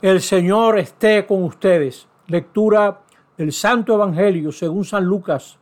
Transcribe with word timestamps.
El 0.00 0.20
Señor 0.20 0.78
esté 0.78 1.26
con 1.26 1.42
ustedes. 1.42 2.06
Lectura 2.28 3.00
del 3.36 3.52
Santo 3.52 3.94
Evangelio 3.94 4.52
según 4.52 4.84
San 4.84 5.04
Lucas. 5.04 5.58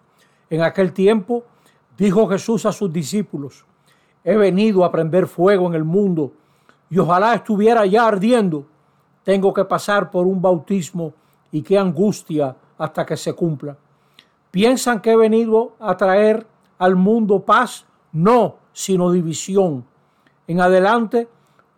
En 0.50 0.60
aquel 0.60 0.92
tiempo 0.92 1.44
dijo 1.96 2.28
Jesús 2.28 2.66
a 2.66 2.72
sus 2.72 2.92
discípulos, 2.92 3.64
he 4.22 4.36
venido 4.36 4.84
a 4.84 4.92
prender 4.92 5.26
fuego 5.26 5.66
en 5.68 5.72
el 5.72 5.84
mundo 5.84 6.32
y 6.90 6.98
ojalá 6.98 7.32
estuviera 7.32 7.86
ya 7.86 8.06
ardiendo. 8.06 8.66
Tengo 9.24 9.54
que 9.54 9.64
pasar 9.64 10.10
por 10.10 10.26
un 10.26 10.42
bautismo 10.42 11.14
y 11.50 11.62
qué 11.62 11.78
angustia 11.78 12.54
hasta 12.76 13.06
que 13.06 13.16
se 13.16 13.32
cumpla. 13.32 13.78
¿Piensan 14.50 15.00
que 15.00 15.12
he 15.12 15.16
venido 15.16 15.76
a 15.80 15.96
traer 15.96 16.46
al 16.76 16.94
mundo 16.94 17.40
paz? 17.40 17.86
No, 18.12 18.56
sino 18.74 19.10
división. 19.12 19.86
En 20.46 20.60
adelante, 20.60 21.26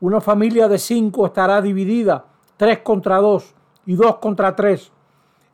una 0.00 0.20
familia 0.20 0.66
de 0.66 0.78
cinco 0.78 1.24
estará 1.24 1.62
dividida 1.62 2.24
tres 2.58 2.80
contra 2.80 3.16
dos 3.16 3.54
y 3.86 3.94
dos 3.94 4.16
contra 4.16 4.54
tres. 4.54 4.92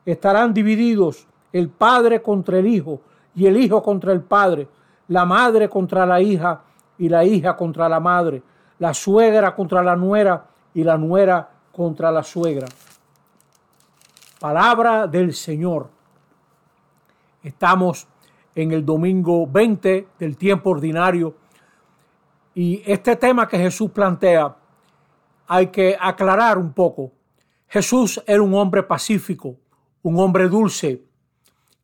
Estarán 0.05 0.53
divididos 0.53 1.25
el 1.53 1.69
padre 1.69 2.21
contra 2.21 2.59
el 2.59 2.67
hijo 2.67 2.99
y 3.33 3.45
el 3.45 3.55
hijo 3.55 3.81
contra 3.81 4.11
el 4.11 4.21
padre, 4.21 4.67
la 5.07 5.23
madre 5.23 5.69
contra 5.69 6.05
la 6.05 6.19
hija 6.19 6.61
y 6.97 7.07
la 7.07 7.23
hija 7.23 7.55
contra 7.55 7.87
la 7.87 8.01
madre, 8.01 8.43
la 8.79 8.93
suegra 8.93 9.55
contra 9.55 9.81
la 9.81 9.95
nuera 9.95 10.47
y 10.73 10.83
la 10.83 10.97
nuera 10.97 11.47
contra 11.71 12.11
la 12.11 12.23
suegra. 12.23 12.67
Palabra 14.39 15.07
del 15.07 15.33
Señor. 15.33 15.89
Estamos 17.41 18.07
en 18.55 18.71
el 18.71 18.85
domingo 18.85 19.47
20 19.47 20.07
del 20.17 20.37
tiempo 20.37 20.71
ordinario 20.71 21.35
y 22.53 22.81
este 22.85 23.15
tema 23.17 23.47
que 23.47 23.57
Jesús 23.57 23.91
plantea 23.91 24.55
hay 25.47 25.67
que 25.67 25.97
aclarar 25.99 26.57
un 26.57 26.73
poco. 26.73 27.13
Jesús 27.67 28.21
era 28.25 28.41
un 28.41 28.53
hombre 28.53 28.83
pacífico, 28.83 29.57
un 30.01 30.19
hombre 30.19 30.47
dulce, 30.47 31.03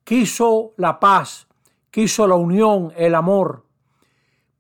quiso 0.04 0.74
la 0.78 1.00
paz, 1.00 1.48
quiso 1.90 2.28
la 2.28 2.36
unión, 2.36 2.94
el 2.96 3.16
amor, 3.16 3.66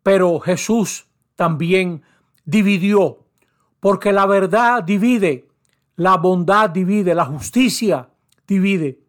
pero 0.03 0.39
Jesús 0.39 1.07
también 1.35 2.01
dividió, 2.45 3.25
porque 3.79 4.11
la 4.11 4.25
verdad 4.25 4.83
divide, 4.83 5.47
la 5.95 6.17
bondad 6.17 6.69
divide, 6.69 7.13
la 7.13 7.25
justicia 7.25 8.09
divide. 8.47 8.99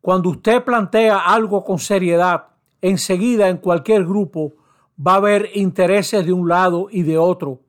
Cuando 0.00 0.30
usted 0.30 0.62
plantea 0.64 1.18
algo 1.18 1.64
con 1.64 1.78
seriedad, 1.78 2.48
enseguida 2.82 3.48
en 3.48 3.56
cualquier 3.56 4.04
grupo 4.04 4.52
va 4.98 5.14
a 5.14 5.16
haber 5.16 5.50
intereses 5.54 6.26
de 6.26 6.32
un 6.32 6.48
lado 6.48 6.88
y 6.90 7.02
de 7.02 7.16
otro. 7.16 7.60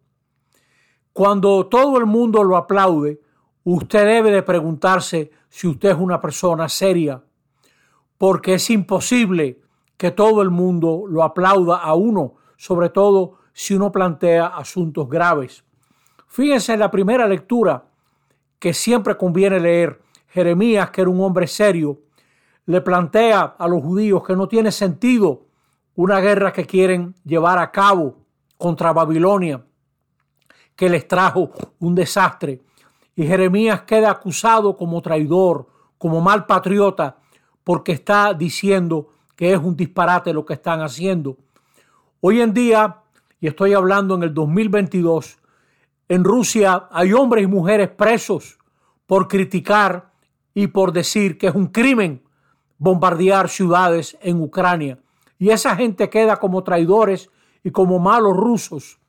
Cuando 1.15 1.67
todo 1.67 1.97
el 1.97 2.05
mundo 2.05 2.43
lo 2.43 2.57
aplaude, 2.57 3.21
usted 3.63 4.05
debe 4.05 4.31
de 4.31 4.43
preguntarse 4.43 5.31
si 5.47 5.65
usted 5.65 5.91
es 5.91 5.97
una 5.97 6.19
persona 6.19 6.67
seria, 6.67 7.23
porque 8.17 8.55
es 8.55 8.69
imposible 8.69 9.61
que 9.95 10.11
todo 10.11 10.41
el 10.41 10.49
mundo 10.49 11.05
lo 11.07 11.23
aplauda 11.23 11.77
a 11.77 11.93
uno, 11.95 12.33
sobre 12.57 12.89
todo 12.89 13.37
si 13.53 13.75
uno 13.75 13.93
plantea 13.93 14.47
asuntos 14.47 15.07
graves. 15.07 15.63
Fíjense 16.27 16.73
en 16.73 16.81
la 16.81 16.91
primera 16.91 17.29
lectura 17.29 17.85
que 18.59 18.73
siempre 18.73 19.15
conviene 19.15 19.61
leer. 19.61 20.01
Jeremías, 20.27 20.89
que 20.89 20.99
era 20.99 21.09
un 21.09 21.21
hombre 21.21 21.47
serio, 21.47 22.01
le 22.65 22.81
plantea 22.81 23.55
a 23.57 23.69
los 23.69 23.81
judíos 23.81 24.21
que 24.27 24.35
no 24.35 24.49
tiene 24.49 24.69
sentido 24.69 25.45
una 25.95 26.19
guerra 26.19 26.51
que 26.51 26.65
quieren 26.65 27.15
llevar 27.23 27.57
a 27.57 27.71
cabo 27.71 28.17
contra 28.57 28.91
Babilonia 28.91 29.63
que 30.75 30.89
les 30.89 31.07
trajo 31.07 31.51
un 31.79 31.95
desastre. 31.95 32.61
Y 33.15 33.25
Jeremías 33.25 33.83
queda 33.83 34.11
acusado 34.11 34.75
como 34.75 35.01
traidor, 35.01 35.67
como 35.97 36.21
mal 36.21 36.45
patriota, 36.45 37.17
porque 37.63 37.93
está 37.93 38.33
diciendo 38.33 39.07
que 39.35 39.53
es 39.53 39.59
un 39.59 39.75
disparate 39.75 40.33
lo 40.33 40.45
que 40.45 40.53
están 40.53 40.81
haciendo. 40.81 41.37
Hoy 42.21 42.41
en 42.41 42.53
día, 42.53 42.97
y 43.39 43.47
estoy 43.47 43.73
hablando 43.73 44.15
en 44.15 44.23
el 44.23 44.33
2022, 44.33 45.37
en 46.07 46.23
Rusia 46.23 46.87
hay 46.91 47.13
hombres 47.13 47.43
y 47.43 47.47
mujeres 47.47 47.89
presos 47.89 48.59
por 49.07 49.27
criticar 49.27 50.11
y 50.53 50.67
por 50.67 50.91
decir 50.91 51.37
que 51.37 51.47
es 51.47 51.55
un 51.55 51.67
crimen 51.67 52.23
bombardear 52.77 53.49
ciudades 53.49 54.17
en 54.21 54.41
Ucrania. 54.41 54.99
Y 55.39 55.49
esa 55.49 55.75
gente 55.75 56.09
queda 56.09 56.37
como 56.37 56.63
traidores 56.63 57.29
y 57.63 57.71
como 57.71 57.99
malos 57.99 58.35
rusos 58.35 58.99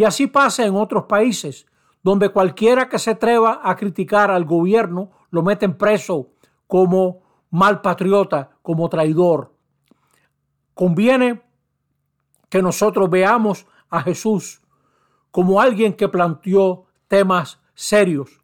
y 0.00 0.04
así 0.04 0.28
pasa 0.28 0.64
en 0.64 0.76
otros 0.76 1.04
países, 1.04 1.66
donde 2.02 2.30
cualquiera 2.30 2.88
que 2.88 2.98
se 2.98 3.10
atreva 3.10 3.60
a 3.62 3.76
criticar 3.76 4.30
al 4.30 4.46
gobierno 4.46 5.10
lo 5.28 5.42
meten 5.42 5.76
preso 5.76 6.30
como 6.66 7.20
mal 7.50 7.82
patriota, 7.82 8.48
como 8.62 8.88
traidor. 8.88 9.52
Conviene 10.72 11.42
que 12.48 12.62
nosotros 12.62 13.10
veamos 13.10 13.66
a 13.90 14.00
Jesús 14.00 14.62
como 15.30 15.60
alguien 15.60 15.92
que 15.92 16.08
planteó 16.08 16.86
temas 17.06 17.60
serios. 17.74 18.40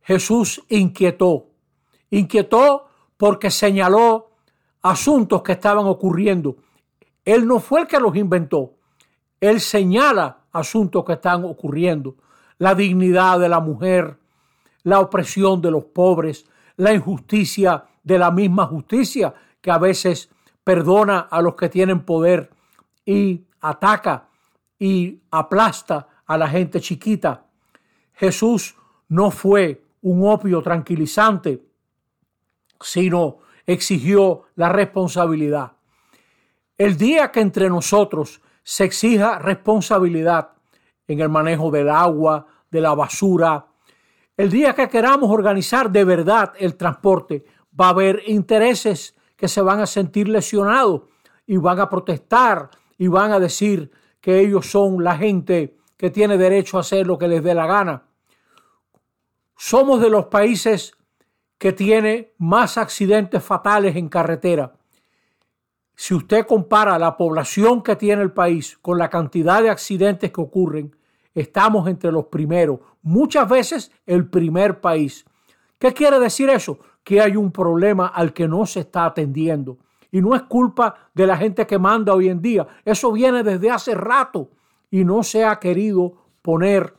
Jesús 0.00 0.60
inquietó, 0.68 1.50
inquietó 2.10 2.88
porque 3.16 3.52
señaló 3.52 4.32
asuntos 4.82 5.42
que 5.42 5.52
estaban 5.52 5.86
ocurriendo. 5.86 6.56
Él 7.24 7.46
no 7.46 7.60
fue 7.60 7.82
el 7.82 7.86
que 7.86 8.00
los 8.00 8.16
inventó, 8.16 8.74
él 9.40 9.60
señala 9.60 10.39
asuntos 10.52 11.04
que 11.04 11.14
están 11.14 11.44
ocurriendo, 11.44 12.16
la 12.58 12.74
dignidad 12.74 13.38
de 13.38 13.48
la 13.48 13.60
mujer, 13.60 14.18
la 14.82 15.00
opresión 15.00 15.60
de 15.60 15.70
los 15.70 15.84
pobres, 15.84 16.46
la 16.76 16.92
injusticia 16.92 17.84
de 18.02 18.18
la 18.18 18.30
misma 18.30 18.66
justicia 18.66 19.34
que 19.60 19.70
a 19.70 19.78
veces 19.78 20.30
perdona 20.64 21.20
a 21.20 21.42
los 21.42 21.54
que 21.54 21.68
tienen 21.68 22.00
poder 22.00 22.50
y 23.04 23.44
ataca 23.60 24.28
y 24.78 25.20
aplasta 25.30 26.08
a 26.26 26.38
la 26.38 26.48
gente 26.48 26.80
chiquita. 26.80 27.46
Jesús 28.14 28.76
no 29.08 29.30
fue 29.30 29.84
un 30.02 30.26
opio 30.30 30.62
tranquilizante, 30.62 31.62
sino 32.80 33.38
exigió 33.66 34.44
la 34.54 34.70
responsabilidad. 34.70 35.72
El 36.78 36.96
día 36.96 37.30
que 37.30 37.40
entre 37.40 37.68
nosotros 37.68 38.40
se 38.70 38.84
exija 38.84 39.40
responsabilidad 39.40 40.52
en 41.08 41.18
el 41.18 41.28
manejo 41.28 41.72
del 41.72 41.88
agua, 41.88 42.46
de 42.70 42.80
la 42.80 42.94
basura. 42.94 43.66
El 44.36 44.48
día 44.48 44.76
que 44.76 44.88
queramos 44.88 45.28
organizar 45.28 45.90
de 45.90 46.04
verdad 46.04 46.52
el 46.56 46.76
transporte, 46.76 47.44
va 47.78 47.86
a 47.86 47.88
haber 47.88 48.22
intereses 48.26 49.16
que 49.36 49.48
se 49.48 49.60
van 49.60 49.80
a 49.80 49.86
sentir 49.86 50.28
lesionados 50.28 51.02
y 51.48 51.56
van 51.56 51.80
a 51.80 51.88
protestar 51.88 52.70
y 52.96 53.08
van 53.08 53.32
a 53.32 53.40
decir 53.40 53.90
que 54.20 54.38
ellos 54.38 54.70
son 54.70 55.02
la 55.02 55.16
gente 55.16 55.76
que 55.96 56.10
tiene 56.10 56.38
derecho 56.38 56.76
a 56.76 56.82
hacer 56.82 57.08
lo 57.08 57.18
que 57.18 57.26
les 57.26 57.42
dé 57.42 57.54
la 57.54 57.66
gana. 57.66 58.04
Somos 59.56 60.00
de 60.00 60.10
los 60.10 60.26
países 60.26 60.92
que 61.58 61.72
tiene 61.72 62.34
más 62.38 62.78
accidentes 62.78 63.42
fatales 63.42 63.96
en 63.96 64.08
carretera 64.08 64.74
si 66.00 66.14
usted 66.14 66.46
compara 66.46 66.98
la 66.98 67.18
población 67.18 67.82
que 67.82 67.94
tiene 67.94 68.22
el 68.22 68.32
país 68.32 68.78
con 68.80 68.96
la 68.96 69.10
cantidad 69.10 69.62
de 69.62 69.68
accidentes 69.68 70.32
que 70.32 70.40
ocurren, 70.40 70.96
estamos 71.34 71.86
entre 71.88 72.10
los 72.10 72.24
primeros, 72.24 72.80
muchas 73.02 73.46
veces 73.46 73.92
el 74.06 74.26
primer 74.26 74.80
país. 74.80 75.26
¿Qué 75.78 75.92
quiere 75.92 76.18
decir 76.18 76.48
eso? 76.48 76.78
Que 77.04 77.20
hay 77.20 77.36
un 77.36 77.52
problema 77.52 78.06
al 78.06 78.32
que 78.32 78.48
no 78.48 78.64
se 78.64 78.80
está 78.80 79.04
atendiendo. 79.04 79.76
Y 80.10 80.22
no 80.22 80.34
es 80.34 80.40
culpa 80.44 81.10
de 81.12 81.26
la 81.26 81.36
gente 81.36 81.66
que 81.66 81.78
manda 81.78 82.14
hoy 82.14 82.30
en 82.30 82.40
día. 82.40 82.66
Eso 82.82 83.12
viene 83.12 83.42
desde 83.42 83.70
hace 83.70 83.94
rato 83.94 84.48
y 84.90 85.04
no 85.04 85.22
se 85.22 85.44
ha 85.44 85.60
querido 85.60 86.14
poner 86.40 86.94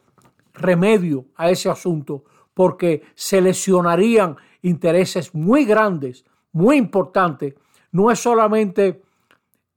remedio 0.53 1.25
a 1.37 1.49
ese 1.49 1.71
asunto 1.71 2.23
porque 2.53 3.01
se 3.15 3.41
lesionarían 3.41 4.37
intereses 4.61 5.33
muy 5.33 5.65
grandes, 5.65 6.23
muy 6.51 6.77
importantes 6.77 7.55
no 7.91 8.11
es 8.11 8.19
solamente 8.19 9.01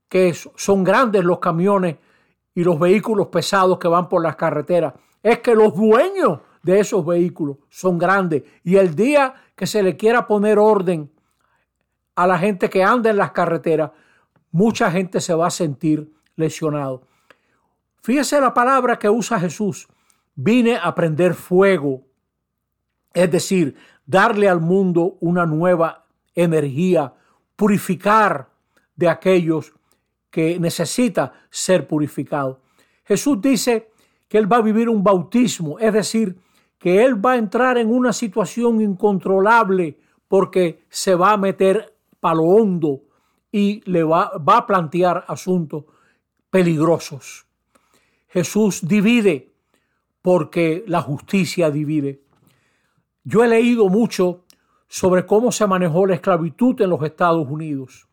que 0.09 0.35
son 0.35 0.85
grandes 0.85 1.25
los 1.25 1.39
camiones 1.39 1.97
y 2.55 2.63
los 2.63 2.79
vehículos 2.79 3.29
pesados 3.29 3.79
que 3.79 3.89
van 3.89 4.09
por 4.09 4.23
las 4.23 4.37
carreteras, 4.37 4.95
es 5.23 5.41
que 5.41 5.55
los 5.55 5.75
dueños 5.75 6.41
de 6.63 6.81
esos 6.81 7.05
vehículos 7.05 7.57
son 7.69 7.99
grandes 7.99 8.43
y 8.63 8.77
el 8.77 8.95
día 8.95 9.35
que 9.57 9.67
se 9.67 9.83
le 9.83 9.97
quiera 9.97 10.27
poner 10.27 10.59
orden 10.59 11.11
a 12.15 12.27
la 12.27 12.39
gente 12.39 12.71
que 12.71 12.83
anda 12.83 13.11
en 13.11 13.17
las 13.17 13.33
carreteras, 13.33 13.91
mucha 14.53 14.91
gente 14.91 15.21
se 15.21 15.35
va 15.35 15.49
a 15.49 15.51
sentir 15.51 16.13
lesionado. 16.37 17.03
Fíjese 18.03 18.41
la 18.41 18.55
palabra 18.55 18.99
que 18.99 19.09
usa 19.09 19.41
Jesús. 19.41 19.89
Vine 20.37 20.77
a 20.77 20.95
prender 20.95 21.35
fuego, 21.35 22.03
es 23.13 23.31
decir, 23.31 23.77
darle 24.05 24.49
al 24.49 24.61
mundo 24.61 25.17
una 25.21 25.47
nueva 25.47 26.05
energía, 26.35 27.15
purificar 27.57 28.51
de 28.97 29.09
aquellos 29.09 29.73
que 30.31 30.59
necesita 30.59 31.33
ser 31.51 31.87
purificado. 31.87 32.61
Jesús 33.05 33.41
dice 33.41 33.91
que 34.29 34.39
Él 34.39 34.51
va 34.53 34.57
a 34.57 34.63
vivir 34.63 34.89
un 34.89 35.05
bautismo, 35.05 35.79
es 35.79 35.93
decir, 35.93 36.37
que 36.85 37.03
él 37.03 37.25
va 37.25 37.33
a 37.33 37.39
entrar 37.39 37.79
en 37.79 37.91
una 37.91 38.13
situación 38.13 38.83
incontrolable 38.83 39.97
porque 40.29 40.85
se 40.91 41.15
va 41.15 41.33
a 41.33 41.39
meter 41.39 41.95
para 42.21 42.35
lo 42.35 42.43
hondo 42.43 43.05
y 43.51 43.81
le 43.91 44.03
va, 44.03 44.37
va 44.37 44.59
a 44.59 44.67
plantear 44.67 45.25
asuntos 45.27 45.85
peligrosos. 46.51 47.47
Jesús 48.29 48.87
divide 48.87 49.55
porque 50.21 50.85
la 50.87 51.01
justicia 51.01 51.71
divide. 51.71 52.21
Yo 53.23 53.43
he 53.43 53.49
leído 53.49 53.89
mucho 53.89 54.44
sobre 54.89 55.27
cómo 55.27 55.51
se 55.53 55.67
manejó 55.67 56.07
la 56.07 56.15
esclavitud 56.15 56.81
en 56.81 56.91
los 56.91 57.03
Estados 57.03 57.49
Unidos, 57.49 58.07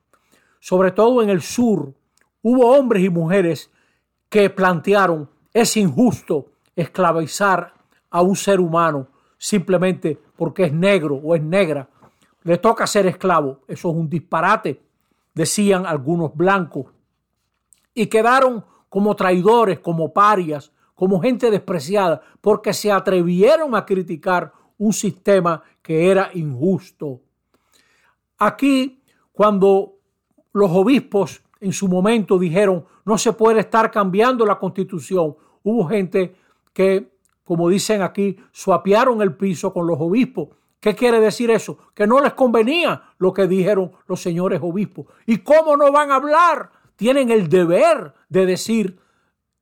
sobre 0.59 0.91
todo 0.91 1.21
en 1.21 1.29
el 1.29 1.41
sur. 1.41 1.93
Hubo 2.41 2.75
hombres 2.75 3.03
y 3.03 3.09
mujeres 3.09 3.71
que 4.29 4.49
plantearon, 4.49 5.29
es 5.53 5.75
injusto 5.77 6.47
esclavizar 6.75 7.73
a 8.09 8.21
un 8.21 8.35
ser 8.35 8.59
humano 8.59 9.07
simplemente 9.37 10.19
porque 10.35 10.65
es 10.65 10.73
negro 10.73 11.15
o 11.15 11.35
es 11.35 11.41
negra. 11.41 11.89
Le 12.43 12.57
toca 12.57 12.85
ser 12.87 13.07
esclavo. 13.07 13.59
Eso 13.67 13.89
es 13.89 13.95
un 13.95 14.09
disparate, 14.09 14.81
decían 15.33 15.85
algunos 15.85 16.35
blancos. 16.35 16.87
Y 17.93 18.07
quedaron 18.07 18.63
como 18.87 19.15
traidores, 19.15 19.79
como 19.79 20.13
parias, 20.13 20.71
como 20.95 21.19
gente 21.21 21.49
despreciada, 21.49 22.21
porque 22.39 22.73
se 22.73 22.91
atrevieron 22.91 23.75
a 23.75 23.85
criticar 23.85 24.53
un 24.81 24.93
sistema 24.93 25.61
que 25.79 26.09
era 26.09 26.31
injusto. 26.33 27.21
Aquí, 28.39 29.03
cuando 29.31 29.93
los 30.53 30.71
obispos 30.71 31.43
en 31.59 31.71
su 31.71 31.87
momento 31.87 32.39
dijeron 32.39 32.85
no 33.05 33.17
se 33.19 33.33
puede 33.33 33.59
estar 33.59 33.91
cambiando 33.91 34.43
la 34.43 34.57
constitución, 34.57 35.35
hubo 35.61 35.87
gente 35.87 36.35
que, 36.73 37.11
como 37.43 37.69
dicen 37.69 38.01
aquí, 38.01 38.37
suapiaron 38.51 39.21
el 39.21 39.35
piso 39.35 39.71
con 39.71 39.85
los 39.85 39.99
obispos. 39.99 40.49
¿Qué 40.79 40.95
quiere 40.95 41.19
decir 41.19 41.51
eso? 41.51 41.77
Que 41.93 42.07
no 42.07 42.19
les 42.19 42.33
convenía 42.33 43.03
lo 43.19 43.33
que 43.33 43.47
dijeron 43.47 43.91
los 44.07 44.19
señores 44.19 44.61
obispos. 44.63 45.05
¿Y 45.27 45.37
cómo 45.39 45.77
no 45.77 45.91
van 45.91 46.09
a 46.09 46.15
hablar? 46.15 46.71
Tienen 46.95 47.29
el 47.29 47.49
deber 47.49 48.15
de 48.29 48.47
decir 48.47 48.99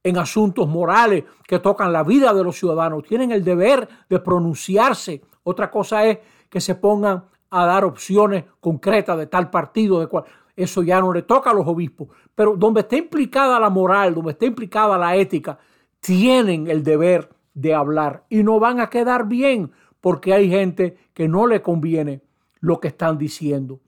en 0.03 0.17
asuntos 0.17 0.67
morales 0.67 1.23
que 1.47 1.59
tocan 1.59 1.91
la 1.91 2.03
vida 2.03 2.33
de 2.33 2.43
los 2.43 2.57
ciudadanos. 2.57 3.03
Tienen 3.03 3.31
el 3.31 3.43
deber 3.43 3.87
de 4.09 4.19
pronunciarse. 4.19 5.21
Otra 5.43 5.69
cosa 5.69 6.05
es 6.05 6.19
que 6.49 6.61
se 6.61 6.75
pongan 6.75 7.25
a 7.49 7.65
dar 7.65 7.83
opciones 7.83 8.45
concretas 8.59 9.17
de 9.17 9.27
tal 9.27 9.49
partido, 9.49 9.99
de 9.99 10.07
cual. 10.07 10.25
Eso 10.55 10.83
ya 10.83 10.99
no 10.99 11.13
le 11.13 11.21
toca 11.21 11.51
a 11.51 11.53
los 11.53 11.65
obispos. 11.65 12.09
Pero 12.35 12.55
donde 12.57 12.81
está 12.81 12.97
implicada 12.97 13.59
la 13.59 13.69
moral, 13.69 14.13
donde 14.13 14.31
está 14.31 14.45
implicada 14.45 14.97
la 14.97 15.15
ética, 15.15 15.57
tienen 16.01 16.67
el 16.67 16.83
deber 16.83 17.29
de 17.53 17.73
hablar 17.73 18.25
y 18.29 18.43
no 18.43 18.59
van 18.59 18.79
a 18.79 18.89
quedar 18.89 19.27
bien 19.27 19.71
porque 20.01 20.33
hay 20.33 20.49
gente 20.49 20.97
que 21.13 21.27
no 21.27 21.47
le 21.47 21.61
conviene 21.61 22.21
lo 22.59 22.79
que 22.79 22.89
están 22.89 23.17
diciendo. 23.17 23.79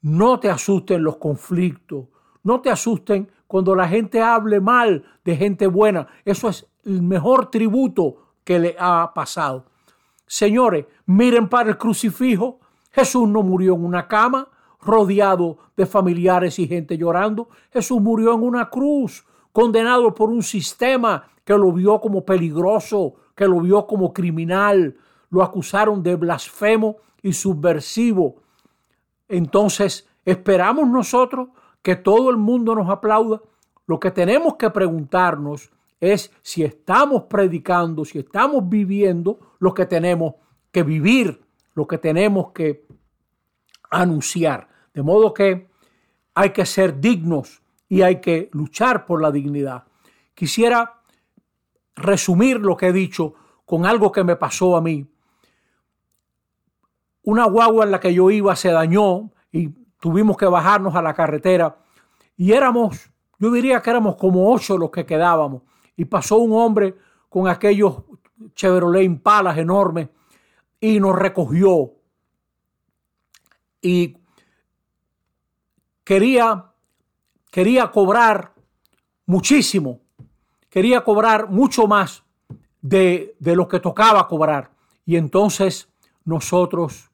No 0.00 0.40
te 0.40 0.50
asusten 0.50 1.02
los 1.02 1.16
conflictos, 1.16 2.06
no 2.42 2.60
te 2.60 2.70
asusten 2.70 3.30
cuando 3.50 3.74
la 3.74 3.88
gente 3.88 4.22
hable 4.22 4.60
mal 4.60 5.02
de 5.24 5.36
gente 5.36 5.66
buena. 5.66 6.06
Eso 6.24 6.48
es 6.48 6.68
el 6.84 7.02
mejor 7.02 7.50
tributo 7.50 8.36
que 8.44 8.60
le 8.60 8.76
ha 8.78 9.10
pasado. 9.12 9.64
Señores, 10.24 10.86
miren 11.06 11.48
para 11.48 11.70
el 11.70 11.76
crucifijo. 11.76 12.60
Jesús 12.92 13.28
no 13.28 13.42
murió 13.42 13.74
en 13.74 13.84
una 13.84 14.06
cama 14.06 14.46
rodeado 14.80 15.58
de 15.76 15.84
familiares 15.84 16.60
y 16.60 16.68
gente 16.68 16.96
llorando. 16.96 17.48
Jesús 17.72 18.00
murió 18.00 18.34
en 18.34 18.44
una 18.44 18.70
cruz, 18.70 19.26
condenado 19.50 20.14
por 20.14 20.30
un 20.30 20.44
sistema 20.44 21.24
que 21.44 21.58
lo 21.58 21.72
vio 21.72 22.00
como 22.00 22.24
peligroso, 22.24 23.14
que 23.34 23.48
lo 23.48 23.60
vio 23.62 23.84
como 23.84 24.12
criminal. 24.12 24.96
Lo 25.28 25.42
acusaron 25.42 26.04
de 26.04 26.14
blasfemo 26.14 26.98
y 27.20 27.32
subversivo. 27.32 28.36
Entonces, 29.28 30.08
esperamos 30.24 30.86
nosotros 30.86 31.48
que 31.82 31.96
todo 31.96 32.30
el 32.30 32.36
mundo 32.36 32.74
nos 32.74 32.88
aplauda. 32.88 33.40
Lo 33.86 33.98
que 33.98 34.10
tenemos 34.10 34.56
que 34.56 34.70
preguntarnos 34.70 35.70
es 36.00 36.32
si 36.42 36.64
estamos 36.64 37.24
predicando, 37.24 38.04
si 38.04 38.18
estamos 38.18 38.68
viviendo 38.68 39.38
lo 39.58 39.74
que 39.74 39.86
tenemos 39.86 40.34
que 40.72 40.82
vivir, 40.82 41.42
lo 41.74 41.86
que 41.86 41.98
tenemos 41.98 42.52
que 42.52 42.86
anunciar. 43.90 44.68
De 44.94 45.02
modo 45.02 45.34
que 45.34 45.68
hay 46.34 46.50
que 46.50 46.64
ser 46.64 47.00
dignos 47.00 47.62
y 47.88 48.02
hay 48.02 48.20
que 48.20 48.48
luchar 48.52 49.04
por 49.04 49.20
la 49.20 49.30
dignidad. 49.30 49.84
Quisiera 50.34 51.02
resumir 51.96 52.60
lo 52.60 52.76
que 52.76 52.88
he 52.88 52.92
dicho 52.92 53.34
con 53.66 53.84
algo 53.84 54.10
que 54.10 54.24
me 54.24 54.36
pasó 54.36 54.76
a 54.76 54.80
mí. 54.80 55.06
Una 57.22 57.44
guagua 57.44 57.84
en 57.84 57.90
la 57.90 58.00
que 58.00 58.14
yo 58.14 58.30
iba 58.30 58.56
se 58.56 58.70
dañó 58.70 59.30
y 59.52 59.70
tuvimos 60.00 60.36
que 60.36 60.46
bajarnos 60.46 60.96
a 60.96 61.02
la 61.02 61.14
carretera 61.14 61.78
y 62.36 62.52
éramos, 62.52 63.10
yo 63.38 63.52
diría 63.52 63.80
que 63.82 63.90
éramos 63.90 64.16
como 64.16 64.50
ocho 64.50 64.78
los 64.78 64.90
que 64.90 65.04
quedábamos. 65.04 65.62
Y 65.94 66.06
pasó 66.06 66.38
un 66.38 66.52
hombre 66.52 66.96
con 67.28 67.46
aquellos 67.46 68.02
Chevrolet 68.54 69.04
Impalas 69.04 69.58
enormes 69.58 70.08
y 70.80 70.98
nos 70.98 71.14
recogió. 71.16 71.92
Y 73.82 74.16
quería, 76.02 76.72
quería 77.50 77.90
cobrar 77.90 78.54
muchísimo, 79.26 80.00
quería 80.70 81.04
cobrar 81.04 81.50
mucho 81.50 81.86
más 81.86 82.24
de, 82.80 83.36
de 83.38 83.54
lo 83.54 83.68
que 83.68 83.80
tocaba 83.80 84.26
cobrar. 84.26 84.70
Y 85.04 85.16
entonces 85.16 85.90
nosotros 86.24 87.10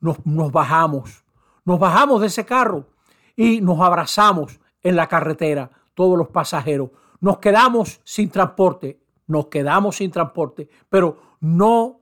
nos, 0.00 0.24
nos 0.24 0.50
bajamos 0.50 1.22
nos 1.70 1.78
bajamos 1.78 2.20
de 2.20 2.26
ese 2.26 2.44
carro 2.44 2.88
y 3.36 3.60
nos 3.60 3.78
abrazamos 3.78 4.58
en 4.82 4.96
la 4.96 5.06
carretera, 5.06 5.70
todos 5.94 6.18
los 6.18 6.26
pasajeros. 6.26 6.90
Nos 7.20 7.38
quedamos 7.38 8.00
sin 8.02 8.28
transporte, 8.28 8.98
nos 9.28 9.46
quedamos 9.46 9.94
sin 9.94 10.10
transporte, 10.10 10.68
pero 10.88 11.36
no 11.38 12.00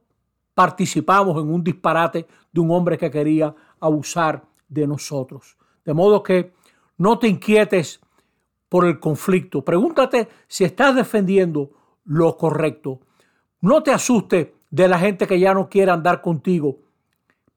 participamos 0.55 1.37
en 1.37 1.53
un 1.53 1.63
disparate 1.63 2.27
de 2.51 2.61
un 2.63 2.71
hombre 2.71 2.97
que 2.97 3.11
quería 3.11 3.55
abusar 3.79 4.43
de 4.71 4.87
nosotros. 4.87 5.59
De 5.85 5.93
modo 5.93 6.23
que 6.23 6.55
no 6.97 7.19
te 7.19 7.29
inquietes 7.29 8.01
por 8.71 8.87
el 8.87 8.99
conflicto. 8.99 9.63
Pregúntate 9.63 10.29
si 10.47 10.65
estás 10.65 10.95
defendiendo 10.95 11.73
lo 12.07 12.39
correcto. 12.39 13.01
No 13.61 13.83
te 13.83 13.91
asustes 13.91 14.49
de 14.71 14.89
la 14.89 14.99
gente 14.99 15.27
que 15.27 15.39
ya 15.39 15.53
no 15.53 15.69
quiere 15.69 15.91
andar 15.91 16.23
contigo 16.23 16.79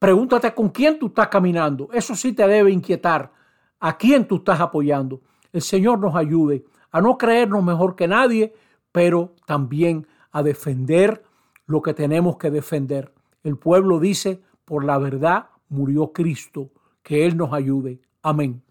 Pregúntate 0.02 0.52
con 0.56 0.70
quién 0.70 0.98
tú 0.98 1.08
estás 1.10 1.28
caminando. 1.28 1.88
Eso 1.94 2.16
sí 2.16 2.34
te 2.34 2.48
debe 2.48 2.72
inquietar. 2.72 3.32
¿A 3.80 4.00
quién 4.00 4.28
tú 4.28 4.38
estás 4.38 4.60
apoyando? 4.60 5.22
El 5.54 5.62
Señor 5.62 6.00
nos 6.00 6.16
ayude 6.16 6.66
a 6.90 7.02
no 7.02 7.20
creernos 7.20 7.64
mejor 7.64 7.96
que 7.96 8.08
nadie, 8.08 8.52
pero 8.92 9.36
también 9.46 10.08
a 10.32 10.42
defender 10.42 11.24
lo 11.68 11.84
que 11.84 11.94
tenemos 11.94 12.38
que 12.38 12.50
defender. 12.50 13.14
El 13.44 13.58
pueblo 13.58 14.00
dice, 14.00 14.42
por 14.66 14.86
la 14.86 14.98
verdad 14.98 15.50
murió 15.70 16.12
Cristo. 16.14 16.72
Que 17.04 17.28
Él 17.28 17.38
nos 17.38 17.54
ayude. 17.54 18.02
Amén. 18.24 18.64